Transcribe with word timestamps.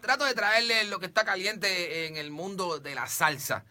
trato 0.00 0.24
de 0.24 0.34
traerles 0.34 0.88
lo 0.88 0.98
que 0.98 1.06
está 1.06 1.24
caliente 1.24 2.06
en 2.06 2.16
el 2.16 2.30
mundo 2.30 2.78
de 2.78 2.94
la 2.94 3.06
salsa. 3.06 3.64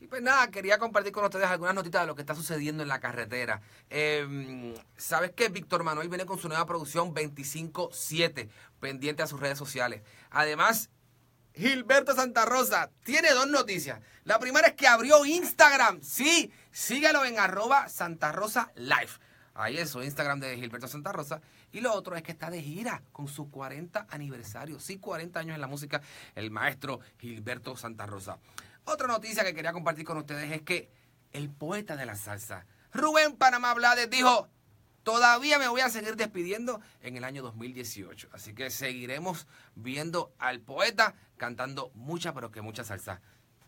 Y 0.00 0.06
pues 0.06 0.22
nada, 0.22 0.50
quería 0.50 0.78
compartir 0.78 1.12
con 1.12 1.24
ustedes 1.24 1.46
algunas 1.46 1.74
notitas 1.74 2.02
de 2.02 2.06
lo 2.06 2.14
que 2.14 2.22
está 2.22 2.34
sucediendo 2.34 2.82
en 2.82 2.88
la 2.88 3.00
carretera. 3.00 3.60
Eh, 3.90 4.74
¿Sabes 4.96 5.32
que 5.32 5.50
Víctor 5.50 5.84
Manuel 5.84 6.08
viene 6.08 6.24
con 6.24 6.38
su 6.38 6.48
nueva 6.48 6.64
producción 6.64 7.14
25-7, 7.14 8.48
pendiente 8.80 9.22
a 9.22 9.26
sus 9.26 9.38
redes 9.38 9.58
sociales? 9.58 10.00
Además, 10.30 10.88
Gilberto 11.54 12.14
Santa 12.14 12.46
Rosa 12.46 12.90
tiene 13.04 13.32
dos 13.32 13.48
noticias. 13.48 14.00
La 14.24 14.38
primera 14.38 14.68
es 14.68 14.74
que 14.74 14.86
abrió 14.86 15.26
Instagram. 15.26 16.00
Sí, 16.02 16.50
síguelo 16.72 17.26
en 17.26 17.38
arroba 17.38 17.90
Santa 17.90 18.32
Rosa. 18.32 18.72
Ahí 19.60 19.86
su 19.86 20.02
Instagram 20.02 20.40
de 20.40 20.56
Gilberto 20.56 20.88
Santa 20.88 21.12
Rosa. 21.12 21.40
Y 21.72 21.80
lo 21.80 21.92
otro 21.92 22.16
es 22.16 22.22
que 22.22 22.32
está 22.32 22.50
de 22.50 22.62
gira 22.62 23.02
con 23.12 23.28
su 23.28 23.50
40 23.50 24.06
aniversario. 24.08 24.80
Sí, 24.80 24.98
40 24.98 25.38
años 25.38 25.54
en 25.54 25.60
la 25.60 25.66
música, 25.66 26.00
el 26.34 26.50
maestro 26.50 27.00
Gilberto 27.18 27.76
Santa 27.76 28.06
Rosa. 28.06 28.38
Otra 28.84 29.06
noticia 29.06 29.44
que 29.44 29.54
quería 29.54 29.72
compartir 29.72 30.04
con 30.04 30.16
ustedes 30.16 30.50
es 30.50 30.62
que 30.62 30.90
el 31.32 31.50
poeta 31.50 31.96
de 31.96 32.06
la 32.06 32.16
salsa, 32.16 32.66
Rubén 32.92 33.36
Panamá 33.36 33.74
Blades, 33.74 34.08
dijo, 34.08 34.48
todavía 35.02 35.58
me 35.58 35.68
voy 35.68 35.82
a 35.82 35.90
seguir 35.90 36.16
despidiendo 36.16 36.80
en 37.02 37.16
el 37.16 37.24
año 37.24 37.42
2018. 37.42 38.30
Así 38.32 38.54
que 38.54 38.70
seguiremos 38.70 39.46
viendo 39.74 40.32
al 40.38 40.60
poeta 40.60 41.14
cantando 41.36 41.90
mucha, 41.94 42.32
pero 42.32 42.50
que 42.50 42.62
mucha 42.62 42.84
salsa. 42.84 43.20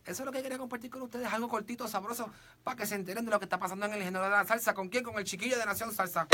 Eso 0.05 0.23
es 0.23 0.27
lo 0.27 0.33
que 0.33 0.43
quería 0.43 0.59
compartir 0.59 0.91
con 0.91 1.03
ustedes, 1.03 1.33
algo 1.33 1.49
cortito, 1.49 1.87
sabroso, 1.87 2.29
para 2.65 2.77
que 2.77 2.87
se 2.87 2.97
enteren 2.97 3.25
de 3.25 3.31
lo 3.31 3.39
que 3.39 3.45
está 3.45 3.59
pasando 3.59 3.87
en 3.87 3.93
el 3.95 4.03
género 4.03 4.25
de 4.25 4.31
la 4.31 4.45
salsa. 4.45 4.75
¿Con 4.75 4.89
quién? 4.89 5.05
Con 5.05 5.17
el 5.17 5.25
chiquillo 5.25 5.57
de 5.59 5.65
Nación 5.65 5.93
Salsa. 5.95 6.27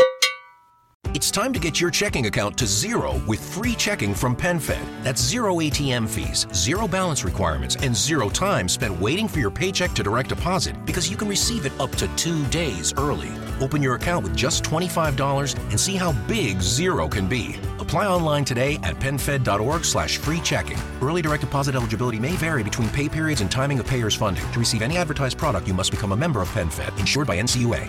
It's 1.15 1.31
time 1.31 1.53
to 1.53 1.59
get 1.59 1.81
your 1.81 1.91
checking 1.91 2.27
account 2.27 2.57
to 2.59 2.67
zero 2.67 3.21
with 3.27 3.41
free 3.41 3.75
checking 3.75 4.15
from 4.15 4.37
PenFed. 4.37 5.03
That's 5.03 5.21
zero 5.21 5.57
ATM 5.57 6.09
fees, 6.09 6.47
zero 6.53 6.87
balance 6.87 7.25
requirements, 7.25 7.77
and 7.77 7.97
zero 7.97 8.29
time 8.29 8.69
spent 8.69 9.01
waiting 9.01 9.27
for 9.27 9.39
your 9.39 9.51
paycheck 9.51 9.93
to 9.95 10.03
direct 10.03 10.29
deposit 10.29 10.77
because 10.85 11.11
you 11.11 11.17
can 11.17 11.29
receive 11.29 11.67
it 11.67 11.73
up 11.81 11.91
to 11.93 12.09
two 12.17 12.45
days 12.47 12.93
early. 12.97 13.31
Open 13.61 13.83
your 13.83 13.95
account 13.95 14.23
with 14.23 14.37
just 14.37 14.65
$25 14.65 15.59
and 15.71 15.81
see 15.81 15.97
how 15.97 16.13
big 16.27 16.61
zero 16.61 17.09
can 17.09 17.27
be. 17.27 17.57
Apply 17.89 18.07
online 18.07 18.45
today 18.45 18.75
at 18.83 18.97
penfed.org 18.97 19.83
slash 19.83 20.19
free 20.19 20.41
checking. 20.41 20.77
Early 21.01 21.23
direct 21.23 21.41
deposit 21.41 21.75
eligibility 21.75 22.19
may 22.21 22.33
vary 22.33 22.63
between 22.63 22.91
pay 22.91 23.09
periods 23.09 23.41
and 23.41 23.51
timing 23.51 23.79
of 23.79 23.87
payer's 23.87 24.15
funding. 24.15 24.45
To 24.53 24.59
receive 24.59 24.83
any 24.83 24.99
advertised 24.99 25.39
product, 25.39 25.67
you 25.67 25.73
must 25.73 25.91
become 25.91 26.13
a 26.13 26.17
member 26.17 26.43
of 26.43 26.51
PenFed, 26.51 26.99
insured 27.01 27.27
by 27.27 27.41
NCUA. 27.41 27.89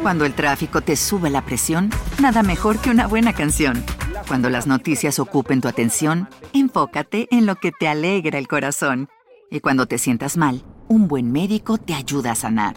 Cuando 0.00 0.24
el 0.24 0.34
tráfico 0.34 0.80
te 0.80 0.94
sube 0.94 1.28
la 1.28 1.42
presión, 1.42 1.90
nada 2.20 2.44
mejor 2.44 2.78
que 2.78 2.90
una 2.90 3.08
buena 3.08 3.32
canción. 3.32 3.84
Cuando 4.28 4.48
las 4.48 4.68
noticias 4.68 5.18
ocupen 5.18 5.60
tu 5.60 5.66
atención, 5.66 6.28
enfócate 6.52 7.26
en 7.32 7.46
lo 7.46 7.56
que 7.56 7.72
te 7.72 7.88
alegra 7.88 8.38
el 8.38 8.46
corazón. 8.46 9.08
Y 9.50 9.58
cuando 9.58 9.86
te 9.86 9.98
sientas 9.98 10.36
mal, 10.36 10.62
un 10.86 11.08
buen 11.08 11.32
médico 11.32 11.78
te 11.78 11.94
ayuda 11.94 12.30
a 12.30 12.36
sanar. 12.36 12.76